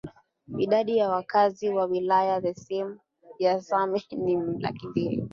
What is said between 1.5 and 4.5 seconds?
wa wilaya ya same ni